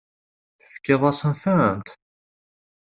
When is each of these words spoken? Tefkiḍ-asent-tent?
Tefkiḍ-asent-tent? 0.59 1.87